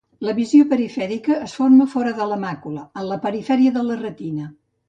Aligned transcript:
La 0.27 0.33
visió 0.37 0.65
perifèrica 0.71 1.37
es 1.49 1.53
forma 1.59 1.87
fora 1.93 2.15
de 2.21 2.27
la 2.31 2.39
màcula, 2.47 2.89
en 3.03 3.09
la 3.13 3.19
perifèria 3.29 3.75
de 3.79 3.89
la 3.91 4.03
retina. 4.05 4.53